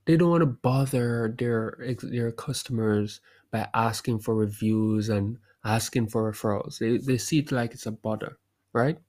they 0.05 0.17
don't 0.17 0.29
want 0.29 0.41
to 0.41 0.45
bother 0.47 1.33
their 1.37 1.77
their 2.01 2.31
customers 2.31 3.21
by 3.51 3.67
asking 3.73 4.19
for 4.19 4.35
reviews 4.35 5.09
and 5.09 5.37
asking 5.63 6.07
for 6.07 6.31
referrals. 6.31 6.79
They, 6.79 6.97
they 6.97 7.17
see 7.17 7.39
it 7.39 7.51
like 7.51 7.73
it's 7.73 7.85
a 7.85 7.91
bother, 7.91 8.37
right? 8.73 8.99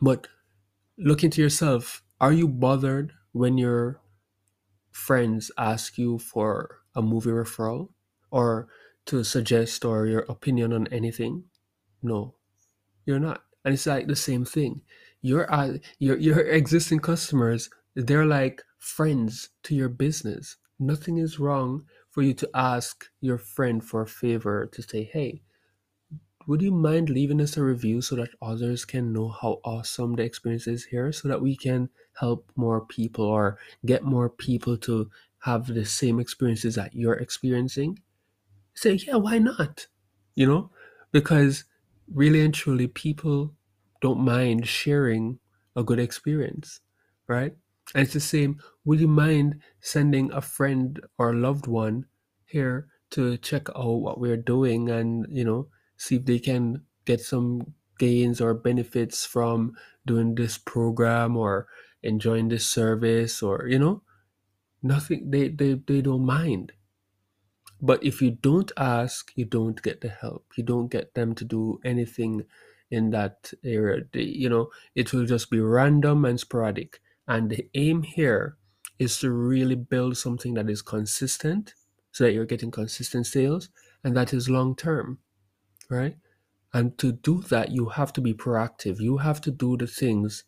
But 0.00 0.28
look 0.98 1.24
into 1.24 1.42
yourself. 1.42 2.04
Are 2.20 2.32
you 2.32 2.48
bothered 2.48 3.14
when 3.32 3.58
your 3.58 4.00
friends 4.92 5.50
ask 5.58 5.98
you 5.98 6.18
for 6.18 6.82
a 6.94 7.02
movie 7.02 7.30
referral 7.30 7.90
or 8.30 8.68
to 9.08 9.24
suggest 9.24 9.84
or 9.84 10.06
your 10.06 10.24
opinion 10.28 10.72
on 10.72 10.86
anything? 10.88 11.44
No, 12.02 12.34
you're 13.06 13.18
not. 13.18 13.42
And 13.64 13.74
it's 13.74 13.86
like 13.86 14.06
the 14.06 14.16
same 14.16 14.44
thing. 14.44 14.82
Your 15.22 15.52
uh, 15.52 15.78
your 15.98 16.16
your 16.18 16.40
existing 16.40 17.00
customers, 17.00 17.70
they're 17.94 18.26
like 18.26 18.62
friends 18.78 19.50
to 19.64 19.74
your 19.74 19.88
business. 19.88 20.56
Nothing 20.78 21.18
is 21.18 21.40
wrong 21.40 21.84
for 22.10 22.22
you 22.22 22.34
to 22.34 22.50
ask 22.54 23.06
your 23.20 23.38
friend 23.38 23.84
for 23.84 24.02
a 24.02 24.06
favor 24.06 24.66
to 24.72 24.82
say, 24.82 25.02
"Hey, 25.04 25.42
would 26.48 26.62
you 26.62 26.72
mind 26.72 27.10
leaving 27.10 27.40
us 27.42 27.58
a 27.58 27.62
review 27.62 28.00
so 28.00 28.16
that 28.16 28.30
others 28.40 28.86
can 28.86 29.12
know 29.12 29.28
how 29.28 29.60
awesome 29.64 30.16
the 30.16 30.22
experience 30.22 30.66
is 30.66 30.84
here 30.86 31.12
so 31.12 31.28
that 31.28 31.42
we 31.42 31.54
can 31.54 31.90
help 32.18 32.50
more 32.56 32.86
people 32.86 33.26
or 33.26 33.58
get 33.84 34.02
more 34.02 34.30
people 34.30 34.78
to 34.78 35.10
have 35.40 35.66
the 35.66 35.84
same 35.84 36.18
experiences 36.18 36.74
that 36.76 36.94
you're 36.94 37.20
experiencing? 37.20 37.98
Say, 38.78 38.92
yeah, 38.92 39.16
why 39.16 39.38
not? 39.38 39.88
You 40.36 40.46
know, 40.46 40.70
because 41.10 41.64
really 42.06 42.44
and 42.44 42.54
truly, 42.54 42.86
people 42.86 43.56
don't 44.00 44.20
mind 44.20 44.68
sharing 44.68 45.40
a 45.74 45.82
good 45.82 45.98
experience, 45.98 46.78
right? 47.26 47.56
And 47.92 48.04
it's 48.04 48.12
the 48.12 48.20
same. 48.20 48.60
Would 48.84 49.00
you 49.00 49.08
mind 49.08 49.62
sending 49.80 50.30
a 50.30 50.40
friend 50.40 51.00
or 51.18 51.30
a 51.30 51.36
loved 51.36 51.66
one 51.66 52.06
here 52.46 52.86
to 53.10 53.36
check 53.38 53.68
out 53.74 53.98
what 53.98 54.20
we're 54.20 54.36
doing 54.36 54.88
and, 54.90 55.26
you 55.28 55.44
know, 55.44 55.66
see 55.96 56.14
if 56.14 56.24
they 56.24 56.38
can 56.38 56.82
get 57.04 57.20
some 57.20 57.74
gains 57.98 58.40
or 58.40 58.54
benefits 58.54 59.26
from 59.26 59.72
doing 60.06 60.36
this 60.36 60.56
program 60.56 61.36
or 61.36 61.66
enjoying 62.04 62.48
this 62.48 62.68
service 62.68 63.42
or, 63.42 63.66
you 63.66 63.80
know, 63.80 64.02
nothing, 64.84 65.32
they, 65.32 65.48
they, 65.48 65.74
they 65.74 66.00
don't 66.00 66.24
mind. 66.24 66.70
But 67.80 68.02
if 68.02 68.20
you 68.20 68.32
don't 68.32 68.72
ask, 68.76 69.32
you 69.36 69.44
don't 69.44 69.80
get 69.82 70.00
the 70.00 70.08
help. 70.08 70.46
You 70.56 70.64
don't 70.64 70.88
get 70.88 71.14
them 71.14 71.34
to 71.36 71.44
do 71.44 71.80
anything 71.84 72.44
in 72.90 73.10
that 73.10 73.52
area. 73.64 74.04
They, 74.12 74.22
you 74.22 74.48
know, 74.48 74.70
it 74.94 75.12
will 75.12 75.26
just 75.26 75.50
be 75.50 75.60
random 75.60 76.24
and 76.24 76.40
sporadic. 76.40 77.00
And 77.26 77.50
the 77.50 77.68
aim 77.74 78.02
here 78.02 78.56
is 78.98 79.18
to 79.20 79.30
really 79.30 79.76
build 79.76 80.16
something 80.16 80.54
that 80.54 80.68
is 80.68 80.82
consistent 80.82 81.74
so 82.10 82.24
that 82.24 82.32
you're 82.32 82.46
getting 82.46 82.70
consistent 82.70 83.26
sales 83.26 83.68
and 84.02 84.16
that 84.16 84.32
is 84.32 84.48
long 84.48 84.74
term, 84.74 85.18
right? 85.90 86.16
And 86.72 86.98
to 86.98 87.12
do 87.12 87.42
that, 87.42 87.70
you 87.70 87.90
have 87.90 88.12
to 88.14 88.20
be 88.20 88.34
proactive. 88.34 89.00
You 89.00 89.18
have 89.18 89.40
to 89.42 89.50
do 89.50 89.76
the 89.76 89.86
things 89.86 90.44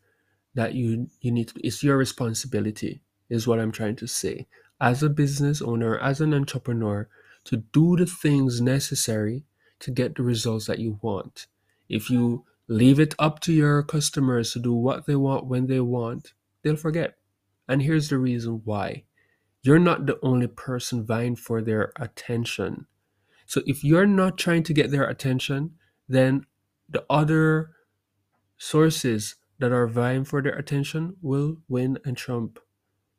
that 0.55 0.75
you 0.75 1.09
you 1.21 1.31
need 1.31 1.49
to, 1.49 1.55
it's 1.67 1.83
your 1.83 1.97
responsibility 1.97 3.03
is 3.29 3.47
what 3.47 3.59
i'm 3.61 3.73
trying 3.73 3.97
to 3.97 4.07
say 4.07 4.47
as 4.81 5.03
a 5.03 5.09
business 5.09 5.63
owner 5.63 5.99
as 5.99 6.21
an 6.21 6.35
entrepreneur 6.35 7.09
to 7.51 7.57
do 7.57 7.97
the 7.97 8.07
things 8.07 8.61
necessary 8.61 9.43
to 9.81 9.91
get 9.91 10.15
the 10.15 10.23
results 10.23 10.67
that 10.67 10.79
you 10.79 11.01
want. 11.03 11.49
If 11.89 12.09
you 12.09 12.45
leave 12.69 13.01
it 13.01 13.13
up 13.19 13.41
to 13.41 13.53
your 13.53 13.83
customers 13.83 14.53
to 14.53 14.61
do 14.61 14.73
what 14.73 15.07
they 15.07 15.17
want 15.17 15.47
when 15.47 15.67
they 15.67 15.81
want 15.81 16.33
they'll 16.63 16.77
forget. 16.77 17.17
And 17.69 17.83
here's 17.83 18.09
the 18.09 18.19
reason 18.19 18.63
why. 18.65 19.03
You're 19.63 19.81
not 19.81 20.07
the 20.07 20.21
only 20.23 20.47
person 20.47 21.05
vying 21.05 21.35
for 21.35 21.61
their 21.61 21.93
attention. 21.97 22.87
So 23.47 23.63
if 23.67 23.83
you're 23.83 24.07
not 24.07 24.39
trying 24.39 24.63
to 24.63 24.73
get 24.73 24.93
their 24.93 25.09
attention 25.09 25.73
then 26.09 26.47
the 26.89 27.05
other 27.11 27.73
sources 28.59 29.35
that 29.59 29.73
are 29.73 29.89
vying 29.89 30.25
for 30.25 30.41
their 30.41 30.55
attention 30.55 31.17
will 31.21 31.57
win 31.69 31.99
and 32.05 32.17
trump 32.17 32.61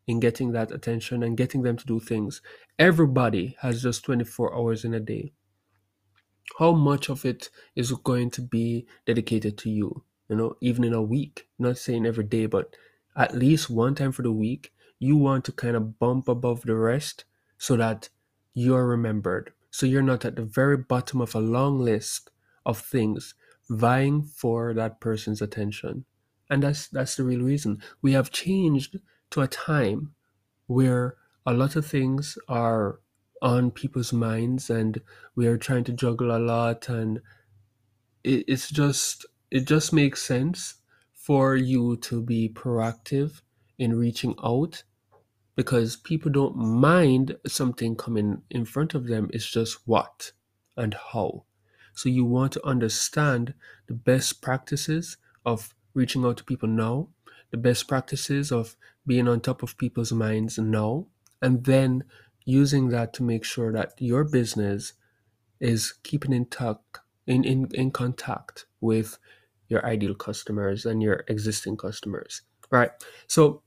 in 0.08 0.20
getting 0.20 0.52
that 0.52 0.72
attention 0.72 1.24
and 1.24 1.38
getting 1.38 1.62
them 1.62 1.78
to 1.78 1.86
do 1.86 2.00
things. 2.00 2.42
Everybody 2.80 3.56
has 3.62 3.82
just 3.82 4.04
24 4.06 4.56
hours 4.56 4.84
in 4.84 4.94
a 4.94 5.00
day. 5.00 5.34
How 6.60 6.74
much 6.74 7.10
of 7.10 7.26
it 7.26 7.50
is 7.76 7.92
going 7.92 8.32
to 8.32 8.42
be 8.42 8.88
dedicated 9.06 9.58
to 9.60 9.70
you? 9.70 10.04
You 10.30 10.36
know, 10.36 10.56
even 10.62 10.84
in 10.84 10.94
a 10.94 11.02
week, 11.02 11.48
not 11.60 11.78
saying 11.78 12.06
every 12.06 12.24
day, 12.24 12.46
but 12.46 12.76
at 13.16 13.36
least 13.36 13.70
one 13.70 13.96
time 13.96 14.12
for 14.12 14.22
the 14.22 14.32
week, 14.32 14.74
you 15.00 15.18
want 15.18 15.46
to 15.46 15.52
kind 15.52 15.76
of 15.76 16.00
bump 16.00 16.28
above 16.28 16.62
the 16.64 16.76
rest 16.76 17.26
so 17.58 17.76
that 17.78 18.10
you're 18.54 18.86
remembered. 18.86 19.52
So 19.72 19.86
you're 19.86 20.02
not 20.02 20.26
at 20.26 20.36
the 20.36 20.44
very 20.44 20.78
bottom 20.78 21.22
of 21.22 21.36
a 21.36 21.40
long 21.40 21.80
list 21.80 22.32
of 22.66 22.80
things 22.80 23.34
vying 23.70 24.24
for 24.24 24.74
that 24.74 25.00
person's 25.00 25.42
attention 25.42 26.06
and 26.52 26.62
that's 26.62 26.90
that's 26.90 27.16
the 27.16 27.24
real 27.24 27.42
reason 27.42 27.82
we 28.02 28.12
have 28.12 28.30
changed 28.30 29.00
to 29.32 29.42
a 29.42 29.48
time 29.48 30.14
where 30.68 31.16
a 31.46 31.54
lot 31.54 31.76
of 31.76 31.86
things 31.86 32.38
are 32.48 33.00
on 33.42 33.72
people's 33.72 34.14
minds 34.14 34.70
and 34.70 35.02
we 35.36 35.48
are 35.48 35.58
trying 35.58 35.84
to 35.84 35.94
juggle 35.94 36.36
a 36.36 36.38
lot 36.40 36.88
and 36.90 37.22
it, 38.24 38.46
it's 38.48 38.70
just 38.70 39.26
it 39.50 39.66
just 39.66 39.92
makes 39.92 40.22
sense 40.22 40.76
for 41.14 41.56
you 41.56 41.98
to 41.98 42.22
be 42.22 42.50
proactive 42.50 43.42
in 43.78 43.98
reaching 43.98 44.36
out 44.44 44.84
because 45.56 45.96
people 45.98 46.32
don't 46.32 46.56
mind 46.56 47.38
something 47.46 47.96
coming 47.96 48.42
in 48.50 48.66
front 48.66 48.94
of 48.96 49.08
them. 49.08 49.30
It's 49.34 49.50
just 49.50 49.80
what 49.86 50.32
and 50.78 50.96
how. 51.14 51.44
So 51.94 52.10
you 52.10 52.26
want 52.26 52.54
to 52.54 52.66
understand 52.66 53.54
the 53.88 53.94
best 53.94 54.42
practices 54.42 55.18
of 55.46 55.76
reaching 55.94 56.26
out 56.26 56.38
to 56.38 56.44
people 56.44 56.70
now, 56.70 57.10
the 57.52 57.58
best 57.58 57.88
practices 57.88 58.52
of 58.52 58.76
being 59.06 59.28
on 59.28 59.42
top 59.42 59.64
of 59.64 59.78
people's 59.78 60.12
minds 60.12 60.58
now, 60.58 61.08
and 61.42 61.66
then 61.66 62.04
using 62.46 62.90
that 62.90 63.14
to 63.14 63.24
make 63.24 63.44
sure 63.44 63.72
that 63.72 63.94
your 63.98 64.24
business 64.24 64.94
is 65.60 65.94
keeping 66.04 66.34
in 66.34 66.46
touch 66.46 66.80
in, 67.28 67.44
in, 67.44 67.70
in 67.74 67.92
contact 67.92 68.66
with 68.80 69.18
your 69.70 69.86
ideal 69.86 70.16
customers 70.16 70.86
and 70.86 71.02
your 71.02 71.24
existing 71.28 71.78
customers. 71.78 72.42
Right. 72.72 72.92
So 73.28 73.62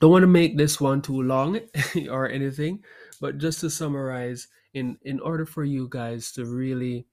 don't 0.00 0.10
want 0.10 0.22
to 0.22 0.28
make 0.28 0.56
this 0.56 0.80
one 0.80 1.02
too 1.02 1.22
long 1.22 1.60
or 2.10 2.28
anything, 2.28 2.84
but 3.20 3.38
just 3.38 3.60
to 3.60 3.70
summarize, 3.70 4.48
in 4.72 4.96
in 5.02 5.18
order 5.18 5.44
for 5.44 5.64
you 5.64 5.88
guys 5.90 6.30
to 6.32 6.44
really 6.44 7.06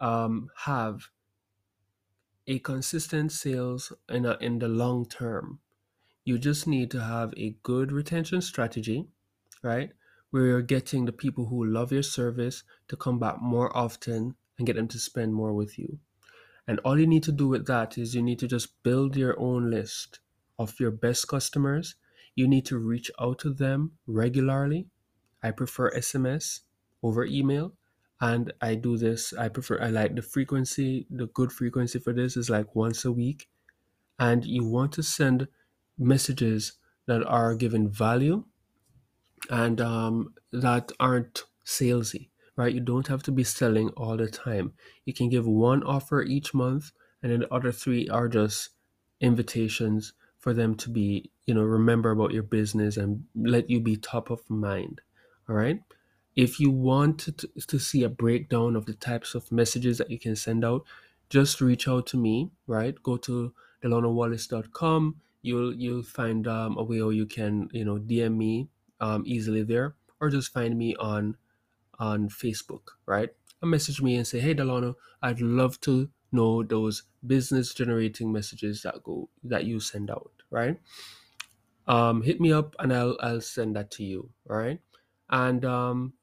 um, 0.00 0.48
have 0.56 1.08
a 2.46 2.58
consistent 2.58 3.32
sales 3.32 3.92
in, 4.08 4.26
a, 4.26 4.36
in 4.40 4.58
the 4.58 4.68
long 4.68 5.06
term, 5.06 5.60
you 6.24 6.38
just 6.38 6.66
need 6.66 6.90
to 6.90 7.00
have 7.00 7.32
a 7.36 7.56
good 7.62 7.92
retention 7.92 8.40
strategy, 8.42 9.06
right? 9.62 9.90
Where 10.30 10.46
you're 10.46 10.62
getting 10.62 11.04
the 11.04 11.12
people 11.12 11.46
who 11.46 11.64
love 11.64 11.92
your 11.92 12.02
service 12.02 12.62
to 12.88 12.96
come 12.96 13.18
back 13.18 13.40
more 13.40 13.76
often 13.76 14.34
and 14.58 14.66
get 14.66 14.76
them 14.76 14.88
to 14.88 14.98
spend 14.98 15.34
more 15.34 15.52
with 15.52 15.78
you. 15.78 15.98
And 16.66 16.78
all 16.80 16.98
you 16.98 17.06
need 17.06 17.24
to 17.24 17.32
do 17.32 17.48
with 17.48 17.66
that 17.66 17.98
is 17.98 18.14
you 18.14 18.22
need 18.22 18.38
to 18.38 18.46
just 18.46 18.82
build 18.82 19.16
your 19.16 19.38
own 19.38 19.70
list 19.70 20.20
of 20.58 20.78
your 20.78 20.92
best 20.92 21.26
customers. 21.26 21.96
You 22.34 22.46
need 22.46 22.64
to 22.66 22.78
reach 22.78 23.10
out 23.20 23.40
to 23.40 23.52
them 23.52 23.92
regularly. 24.06 24.86
I 25.42 25.50
prefer 25.50 25.90
SMS 25.90 26.60
over 27.02 27.24
email 27.24 27.74
and 28.22 28.52
I 28.60 28.76
do 28.76 28.96
this. 28.96 29.34
I 29.34 29.48
prefer. 29.48 29.82
I 29.82 29.88
like 29.88 30.14
the 30.14 30.22
frequency. 30.22 31.06
The 31.10 31.26
good 31.26 31.52
frequency 31.52 31.98
for 31.98 32.12
this 32.12 32.36
is 32.36 32.48
like 32.48 32.74
once 32.76 33.04
a 33.04 33.10
week, 33.10 33.48
and 34.18 34.44
you 34.44 34.64
want 34.64 34.92
to 34.92 35.02
send 35.02 35.48
messages 35.98 36.74
that 37.06 37.24
are 37.26 37.56
giving 37.56 37.90
value 37.90 38.44
and 39.50 39.80
um, 39.80 40.34
that 40.52 40.92
aren't 41.00 41.42
salesy. 41.66 42.28
Right? 42.54 42.72
You 42.72 42.80
don't 42.80 43.08
have 43.08 43.24
to 43.24 43.32
be 43.32 43.44
selling 43.44 43.88
all 43.96 44.16
the 44.16 44.28
time. 44.28 44.74
You 45.04 45.12
can 45.12 45.28
give 45.28 45.46
one 45.46 45.82
offer 45.82 46.22
each 46.22 46.54
month, 46.54 46.92
and 47.22 47.32
then 47.32 47.40
the 47.40 47.52
other 47.52 47.72
three 47.72 48.08
are 48.08 48.28
just 48.28 48.70
invitations 49.20 50.12
for 50.38 50.54
them 50.54 50.76
to 50.76 50.90
be, 50.90 51.30
you 51.46 51.54
know, 51.54 51.62
remember 51.62 52.12
about 52.12 52.32
your 52.32 52.42
business 52.44 52.96
and 52.96 53.24
let 53.34 53.68
you 53.68 53.80
be 53.80 53.96
top 53.96 54.30
of 54.30 54.48
mind. 54.48 55.00
All 55.48 55.56
right. 55.56 55.80
If 56.34 56.58
you 56.60 56.70
want 56.70 57.18
to, 57.20 57.32
to 57.32 57.78
see 57.78 58.02
a 58.04 58.08
breakdown 58.08 58.76
of 58.76 58.86
the 58.86 58.94
types 58.94 59.34
of 59.34 59.52
messages 59.52 59.98
that 59.98 60.10
you 60.10 60.18
can 60.18 60.36
send 60.36 60.64
out, 60.64 60.84
just 61.28 61.60
reach 61.60 61.88
out 61.88 62.06
to 62.08 62.16
me, 62.16 62.50
right? 62.66 62.94
Go 63.02 63.16
to 63.18 63.52
delanowallace.com. 63.82 65.16
You'll 65.42 65.74
you'll 65.74 66.02
find 66.04 66.46
um, 66.46 66.76
a 66.78 66.84
way 66.84 67.00
how 67.00 67.10
you 67.10 67.26
can 67.26 67.68
you 67.72 67.84
know 67.84 67.98
DM 67.98 68.36
me 68.36 68.68
um, 69.00 69.24
easily 69.26 69.62
there, 69.62 69.94
or 70.20 70.30
just 70.30 70.52
find 70.52 70.78
me 70.78 70.94
on 70.96 71.36
on 71.98 72.28
Facebook, 72.28 72.82
right? 73.06 73.30
Or 73.62 73.68
message 73.68 74.02
me 74.02 74.16
and 74.16 74.26
say, 74.26 74.40
hey 74.40 74.54
Delano, 74.54 74.96
I'd 75.22 75.40
love 75.40 75.80
to 75.82 76.10
know 76.32 76.62
those 76.62 77.04
business 77.26 77.74
generating 77.74 78.32
messages 78.32 78.82
that 78.82 79.02
go 79.04 79.28
that 79.44 79.64
you 79.64 79.80
send 79.80 80.10
out, 80.10 80.32
right? 80.50 80.78
Um, 81.86 82.22
hit 82.22 82.40
me 82.40 82.52
up 82.52 82.76
and 82.78 82.92
I'll 82.92 83.16
I'll 83.20 83.40
send 83.40 83.76
that 83.76 83.90
to 83.92 84.04
you, 84.04 84.30
all 84.48 84.56
right? 84.56 84.80
And 85.30 85.64
um, 85.64 86.14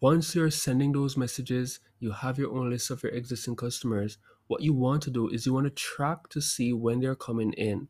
once 0.00 0.34
you're 0.34 0.50
sending 0.50 0.92
those 0.92 1.16
messages, 1.16 1.80
you 1.98 2.12
have 2.12 2.38
your 2.38 2.52
own 2.56 2.70
list 2.70 2.90
of 2.90 3.02
your 3.02 3.12
existing 3.12 3.56
customers. 3.56 4.18
What 4.46 4.62
you 4.62 4.74
want 4.74 5.02
to 5.04 5.10
do 5.10 5.28
is 5.28 5.46
you 5.46 5.54
want 5.54 5.64
to 5.66 5.70
track 5.70 6.28
to 6.30 6.40
see 6.40 6.72
when 6.72 7.00
they're 7.00 7.16
coming 7.16 7.52
in. 7.54 7.88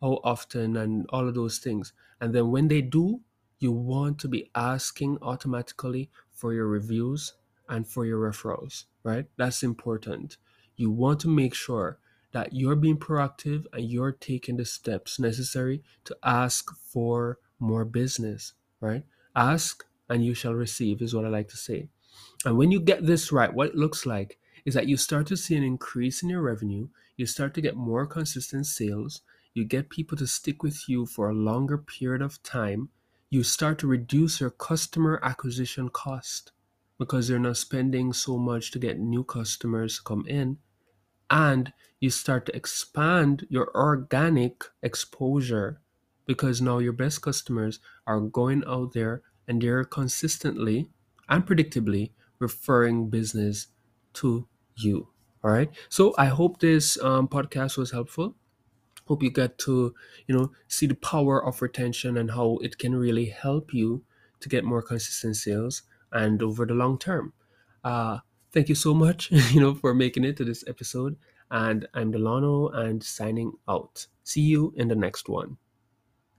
how 0.00 0.20
often, 0.24 0.76
and 0.76 1.06
all 1.10 1.28
of 1.28 1.34
those 1.34 1.58
things. 1.58 1.92
And 2.20 2.34
then 2.34 2.50
when 2.50 2.68
they 2.68 2.82
do, 2.82 3.20
you 3.58 3.72
want 3.72 4.18
to 4.20 4.28
be 4.28 4.50
asking 4.54 5.18
automatically 5.22 6.10
for 6.32 6.52
your 6.54 6.66
reviews 6.66 7.34
and 7.68 7.86
for 7.86 8.04
your 8.06 8.18
referrals, 8.18 8.84
right? 9.02 9.26
That's 9.36 9.62
important. 9.62 10.38
You 10.76 10.90
want 10.90 11.20
to 11.20 11.28
make 11.28 11.54
sure 11.54 11.98
that 12.32 12.52
you're 12.54 12.76
being 12.76 12.96
proactive 12.98 13.66
and 13.72 13.84
you're 13.90 14.12
taking 14.12 14.56
the 14.56 14.64
steps 14.64 15.18
necessary 15.18 15.82
to 16.04 16.16
ask 16.22 16.70
for 16.76 17.38
more 17.58 17.84
business, 17.84 18.54
right? 18.80 19.04
Ask 19.36 19.84
and 20.10 20.24
you 20.24 20.34
shall 20.34 20.54
receive, 20.54 21.00
is 21.00 21.14
what 21.14 21.24
I 21.24 21.28
like 21.28 21.48
to 21.48 21.56
say. 21.56 21.88
And 22.44 22.58
when 22.58 22.70
you 22.70 22.80
get 22.80 23.06
this 23.06 23.32
right, 23.32 23.52
what 23.52 23.68
it 23.68 23.76
looks 23.76 24.04
like 24.04 24.38
is 24.64 24.74
that 24.74 24.88
you 24.88 24.96
start 24.96 25.26
to 25.28 25.36
see 25.36 25.56
an 25.56 25.62
increase 25.62 26.22
in 26.22 26.28
your 26.28 26.42
revenue, 26.42 26.88
you 27.16 27.26
start 27.26 27.54
to 27.54 27.60
get 27.60 27.76
more 27.76 28.06
consistent 28.06 28.66
sales, 28.66 29.22
you 29.54 29.64
get 29.64 29.88
people 29.88 30.16
to 30.18 30.26
stick 30.26 30.62
with 30.62 30.88
you 30.88 31.06
for 31.06 31.30
a 31.30 31.34
longer 31.34 31.78
period 31.78 32.22
of 32.22 32.42
time, 32.42 32.88
you 33.30 33.42
start 33.42 33.78
to 33.78 33.86
reduce 33.86 34.40
your 34.40 34.50
customer 34.50 35.20
acquisition 35.22 35.88
cost 35.88 36.52
because 36.98 37.28
they're 37.28 37.38
not 37.38 37.56
spending 37.56 38.12
so 38.12 38.36
much 38.36 38.70
to 38.70 38.78
get 38.78 38.98
new 38.98 39.24
customers 39.24 39.96
to 39.96 40.02
come 40.02 40.26
in. 40.26 40.58
And 41.30 41.72
you 42.00 42.10
start 42.10 42.46
to 42.46 42.56
expand 42.56 43.46
your 43.48 43.70
organic 43.74 44.64
exposure 44.82 45.80
because 46.26 46.60
now 46.60 46.78
your 46.78 46.92
best 46.92 47.22
customers 47.22 47.78
are 48.06 48.20
going 48.20 48.64
out 48.66 48.92
there 48.92 49.22
and 49.50 49.60
they're 49.60 49.82
consistently 49.82 50.88
and 51.28 51.44
predictably 51.44 52.12
referring 52.38 53.10
business 53.10 53.66
to 54.14 54.46
you. 54.76 55.08
All 55.42 55.50
right. 55.50 55.70
So 55.88 56.14
I 56.16 56.26
hope 56.26 56.60
this 56.60 56.96
um, 57.02 57.26
podcast 57.26 57.76
was 57.76 57.90
helpful. 57.90 58.36
Hope 59.06 59.24
you 59.24 59.30
get 59.30 59.58
to, 59.66 59.92
you 60.28 60.36
know, 60.36 60.52
see 60.68 60.86
the 60.86 60.94
power 60.94 61.44
of 61.44 61.62
retention 61.62 62.16
and 62.16 62.30
how 62.30 62.58
it 62.62 62.78
can 62.78 62.94
really 62.94 63.26
help 63.26 63.74
you 63.74 64.04
to 64.38 64.48
get 64.48 64.64
more 64.64 64.82
consistent 64.82 65.34
sales 65.34 65.82
and 66.12 66.40
over 66.42 66.64
the 66.64 66.74
long 66.74 66.96
term. 66.96 67.32
Uh, 67.82 68.18
thank 68.52 68.68
you 68.68 68.76
so 68.76 68.94
much, 68.94 69.32
you 69.52 69.60
know, 69.60 69.74
for 69.74 69.94
making 69.94 70.24
it 70.24 70.36
to 70.36 70.44
this 70.44 70.62
episode. 70.68 71.16
And 71.50 71.88
I'm 71.92 72.12
Delano 72.12 72.68
and 72.68 73.02
signing 73.02 73.52
out. 73.68 74.06
See 74.22 74.42
you 74.42 74.72
in 74.76 74.86
the 74.86 74.94
next 74.94 75.28
one. 75.28 75.56